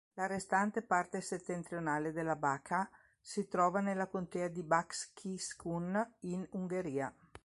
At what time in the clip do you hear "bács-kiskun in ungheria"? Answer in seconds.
4.63-7.13